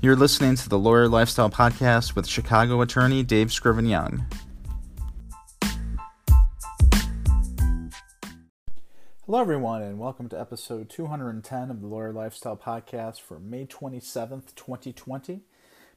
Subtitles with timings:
[0.00, 4.24] You're listening to the Lawyer Lifestyle Podcast with Chicago attorney Dave Scriven Young.
[9.26, 14.54] Hello, everyone, and welcome to episode 210 of the Lawyer Lifestyle Podcast for May 27th,
[14.54, 15.40] 2020.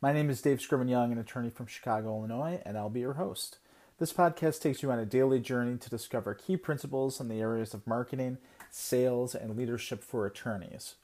[0.00, 3.14] My name is Dave Scriven Young, an attorney from Chicago, Illinois, and I'll be your
[3.14, 3.58] host.
[3.98, 7.74] This podcast takes you on a daily journey to discover key principles in the areas
[7.74, 8.38] of marketing,
[8.70, 10.94] sales, and leadership for attorneys.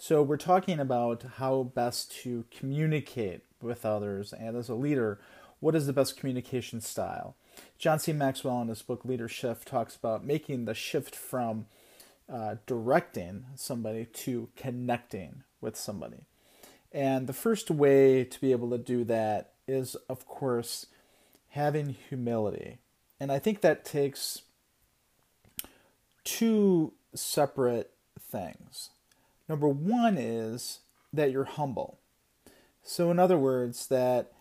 [0.00, 5.18] So, we're talking about how best to communicate with others, and as a leader,
[5.58, 7.34] what is the best communication style?
[7.80, 8.12] John C.
[8.12, 11.66] Maxwell, in his book Leadership, talks about making the shift from
[12.32, 16.26] uh, directing somebody to connecting with somebody.
[16.92, 20.86] And the first way to be able to do that is, of course,
[21.48, 22.78] having humility.
[23.18, 24.42] And I think that takes
[26.22, 28.90] two separate things.
[29.48, 30.80] Number one is
[31.12, 31.98] that you're humble.
[32.82, 34.32] So, in other words, that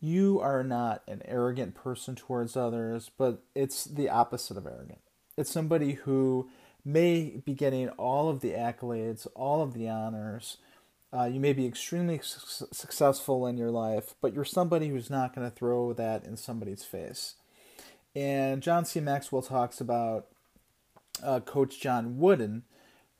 [0.00, 5.00] you are not an arrogant person towards others, but it's the opposite of arrogant.
[5.36, 6.50] It's somebody who
[6.84, 10.58] may be getting all of the accolades, all of the honors.
[11.12, 15.34] Uh, you may be extremely su- successful in your life, but you're somebody who's not
[15.34, 17.34] going to throw that in somebody's face.
[18.14, 19.00] And John C.
[19.00, 20.26] Maxwell talks about
[21.22, 22.64] uh, Coach John Wooden,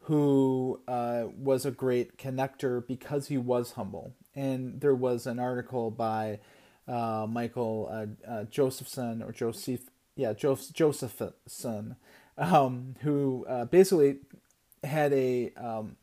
[0.05, 4.15] who uh, was a great connector because he was humble.
[4.35, 6.41] And there was an article by
[6.87, 9.81] uh, Michael uh, uh, Josephson or Joseph,
[10.17, 11.97] yeah, Joseph, Josephson,
[12.37, 14.19] um, who uh, basically
[14.83, 15.97] had a um,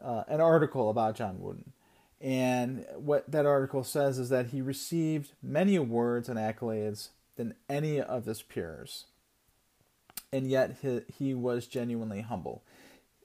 [0.00, 1.72] uh, an article about John Wooden.
[2.22, 8.00] And what that article says is that he received many awards and accolades than any
[8.00, 9.06] of his peers,
[10.32, 12.62] and yet he, he was genuinely humble.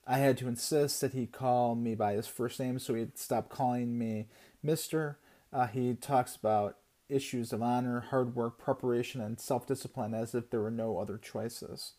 [0.06, 3.48] I had to insist that he call me by his first name, so he'd stop
[3.48, 4.28] calling me
[4.62, 5.18] Mister.
[5.52, 6.76] Uh, he talks about
[7.08, 11.18] issues of honor, hard work, preparation, and self discipline as if there were no other
[11.18, 11.92] choices.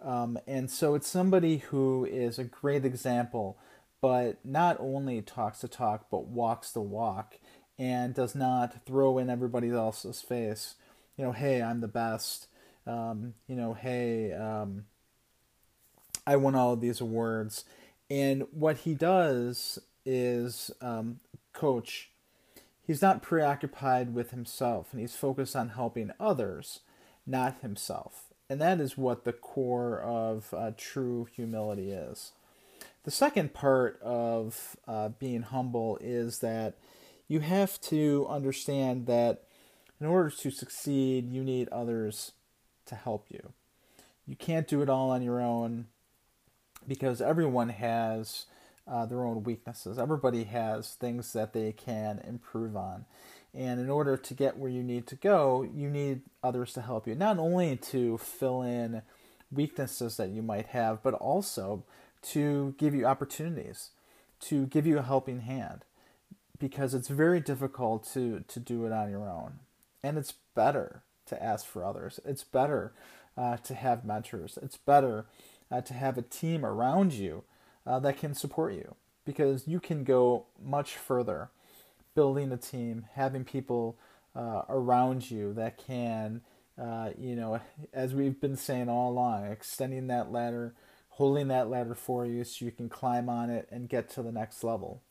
[0.00, 3.58] Um, and so it's somebody who is a great example,
[4.00, 7.38] but not only talks the talk, but walks the walk
[7.78, 10.74] and does not throw in everybody else's face.
[11.16, 12.48] You know, hey, I'm the best.
[12.86, 14.84] Um, you know, hey, um,
[16.26, 17.64] I won all of these awards.
[18.10, 21.20] And what he does is um,
[21.52, 22.10] coach
[22.86, 26.80] he's not preoccupied with himself and he's focused on helping others,
[27.26, 28.26] not himself.
[28.48, 32.32] And that is what the core of uh, true humility is.
[33.02, 36.74] The second part of uh, being humble is that
[37.28, 39.42] you have to understand that
[40.00, 42.32] in order to succeed, you need others
[42.86, 43.52] to help you.
[44.26, 45.86] You can't do it all on your own
[46.86, 48.46] because everyone has
[48.88, 49.98] uh, their own weaknesses.
[49.98, 53.04] Everybody has things that they can improve on.
[53.54, 57.06] And in order to get where you need to go, you need others to help
[57.08, 59.02] you, not only to fill in
[59.50, 61.84] weaknesses that you might have, but also
[62.22, 63.90] to give you opportunities,
[64.40, 65.84] to give you a helping hand,
[66.58, 69.54] because it's very difficult to, to do it on your own.
[70.02, 72.92] And it's better to ask for others, it's better
[73.36, 75.24] uh, to have mentors, it's better
[75.70, 77.44] uh, to have a team around you
[77.86, 78.94] uh, that can support you
[79.24, 81.50] because you can go much further
[82.14, 83.96] building a team, having people
[84.34, 86.40] uh, around you that can,
[86.80, 87.60] uh, you know,
[87.92, 90.74] as we've been saying all along, extending that ladder,
[91.10, 94.32] holding that ladder for you so you can climb on it and get to the
[94.32, 95.02] next level.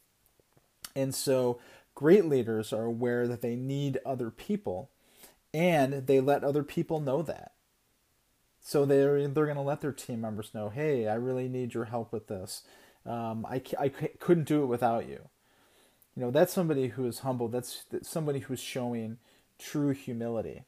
[0.96, 1.60] And so,
[1.94, 4.90] great leaders are aware that they need other people
[5.54, 7.54] and they let other people know that.
[8.68, 11.86] So they're they're going to let their team members know, hey, I really need your
[11.86, 12.64] help with this.
[13.06, 15.30] Um, I I couldn't do it without you.
[16.16, 17.48] You know, that's somebody who is humble.
[17.48, 19.18] That's, that's somebody who's showing
[19.60, 20.64] true humility.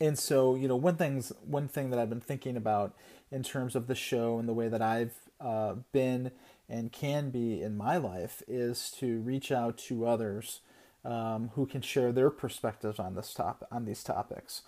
[0.00, 2.96] And so, you know, one thing's one thing that I've been thinking about
[3.30, 6.32] in terms of the show and the way that I've uh, been
[6.68, 10.62] and can be in my life is to reach out to others
[11.04, 14.62] um, who can share their perspectives on this top on these topics.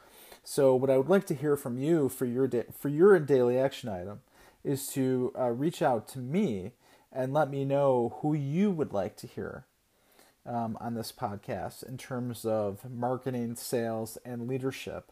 [0.48, 3.58] So, what I would like to hear from you for your da- for your daily
[3.58, 4.20] action item
[4.62, 6.70] is to uh, reach out to me
[7.10, 9.64] and let me know who you would like to hear
[10.46, 15.10] um, on this podcast in terms of marketing, sales, and leadership.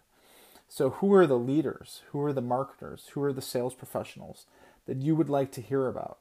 [0.68, 2.02] So, who are the leaders?
[2.12, 3.08] Who are the marketers?
[3.14, 4.46] Who are the sales professionals
[4.86, 6.18] that you would like to hear about?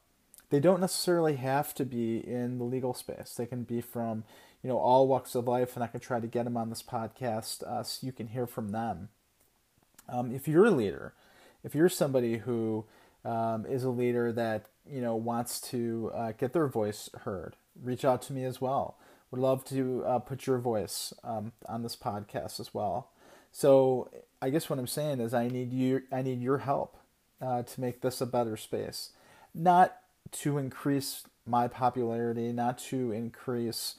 [0.49, 3.35] They don't necessarily have to be in the legal space.
[3.37, 4.23] They can be from
[4.63, 6.81] you know, all walks of life, and I can try to get them on this
[6.81, 9.09] podcast uh, so you can hear from them.
[10.07, 11.13] Um, if you're a leader,
[11.63, 12.85] if you're somebody who
[13.25, 18.05] um, is a leader that you know wants to uh, get their voice heard, reach
[18.05, 18.97] out to me as well.
[19.31, 23.09] Would love to uh, put your voice um, on this podcast as well.
[23.51, 24.09] So
[24.41, 26.03] I guess what I'm saying is I need you.
[26.11, 26.97] I need your help
[27.41, 29.09] uh, to make this a better space,
[29.53, 29.97] not
[30.31, 33.95] to increase my popularity, not to increase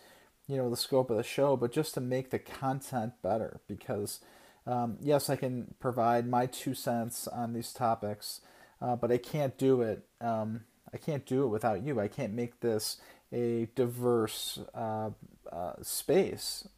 [0.47, 3.61] you know the scope of the show, but just to make the content better.
[3.67, 4.21] Because
[4.67, 8.41] um, yes, I can provide my two cents on these topics,
[8.81, 10.05] uh, but I can't do it.
[10.21, 10.63] Um,
[10.93, 12.01] I can't do it without you.
[12.01, 12.99] I can't make this
[13.33, 15.11] a diverse uh,
[15.51, 16.69] uh, space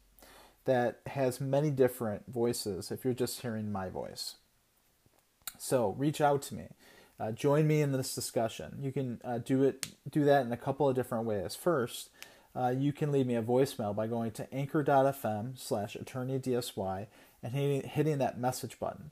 [0.65, 2.91] that has many different voices.
[2.91, 4.35] If you're just hearing my voice,
[5.57, 6.67] so reach out to me.
[7.19, 8.77] Uh, join me in this discussion.
[8.79, 11.55] You can uh, do it, do that in a couple of different ways.
[11.55, 12.09] First,
[12.57, 17.07] uh, you can leave me a voicemail by going to anchor.fm slash attorneydsy
[17.43, 19.11] and hitting, hitting that message button.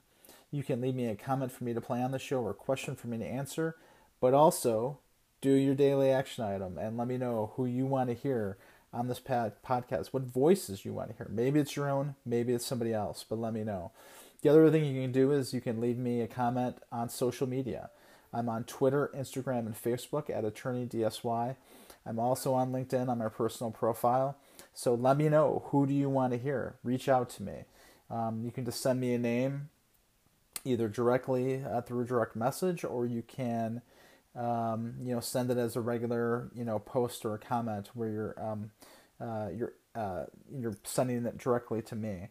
[0.50, 2.54] You can leave me a comment for me to play on the show or a
[2.54, 3.76] question for me to answer,
[4.20, 4.98] but also
[5.40, 8.56] do your daily action item and let me know who you want to hear
[8.92, 11.28] on this podcast, what voices you want to hear.
[11.30, 13.92] Maybe it's your own, maybe it's somebody else, but let me know.
[14.42, 17.46] The other thing you can do is you can leave me a comment on social
[17.46, 17.90] media.
[18.36, 21.56] I'm on Twitter, Instagram, and Facebook at AttorneyDSY.
[22.04, 24.36] I'm also on LinkedIn on my personal profile.
[24.74, 26.74] So let me know who do you want to hear.
[26.84, 27.64] Reach out to me.
[28.10, 29.70] Um, you can just send me a name
[30.64, 33.82] either directly uh, through direct message or you can
[34.34, 38.10] um, you know send it as a regular you know post or a comment where
[38.10, 38.70] you're um,
[39.20, 40.24] uh, you're uh,
[40.54, 42.28] you're sending it directly to me.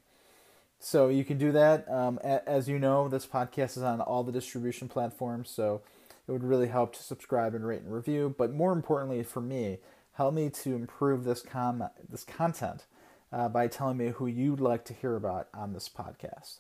[0.80, 1.90] So you can do that.
[1.90, 5.82] Um, as you know, this podcast is on all the distribution platforms, so
[6.28, 8.34] it would really help to subscribe and rate and review.
[8.38, 9.80] But more importantly, for me,
[10.14, 12.86] help me to improve this com this content
[13.32, 16.60] uh, by telling me who you'd like to hear about on this podcast.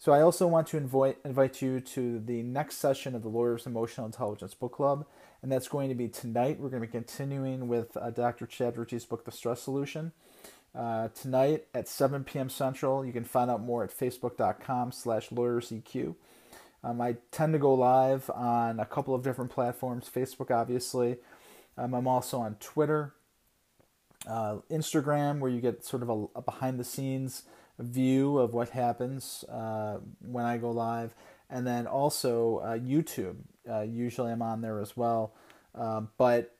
[0.00, 3.66] So I also want to invite invite you to the next session of the Lawyers
[3.66, 5.04] Emotional Intelligence Book Club,
[5.42, 6.60] and that's going to be tonight.
[6.60, 8.46] We're going to be continuing with uh, Dr.
[8.46, 10.12] Chatterjee's book, The Stress Solution.
[10.74, 12.48] Uh, tonight at 7 p.m.
[12.48, 13.04] Central.
[13.04, 16.14] You can find out more at facebook.com slash lawyersEQ.
[16.84, 20.08] Um, I tend to go live on a couple of different platforms.
[20.12, 21.16] Facebook, obviously.
[21.76, 23.14] Um, I'm also on Twitter,
[24.28, 27.44] uh, Instagram, where you get sort of a, a behind-the-scenes
[27.78, 31.14] view of what happens uh, when I go live,
[31.48, 33.36] and then also uh, YouTube.
[33.68, 35.34] Uh, usually, I'm on there as well.
[35.74, 36.56] Uh, but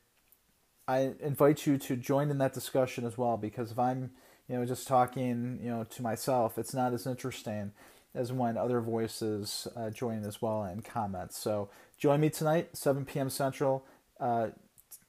[0.87, 4.11] I invite you to join in that discussion as well because if I'm,
[4.47, 7.71] you know, just talking, you know, to myself, it's not as interesting
[8.15, 11.33] as when other voices uh, join as well and comment.
[11.33, 13.29] So join me tonight, 7 p.m.
[13.29, 13.85] Central,
[14.19, 14.49] uh,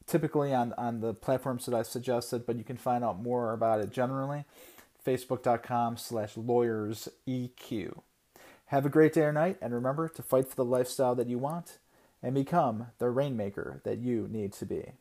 [0.07, 3.81] typically on, on the platforms that I suggested, but you can find out more about
[3.81, 4.45] it generally,
[5.07, 8.01] facebook.com slash lawyersEQ.
[8.67, 11.39] Have a great day or night, and remember to fight for the lifestyle that you
[11.39, 11.79] want
[12.23, 14.93] and become the rainmaker that you need to be.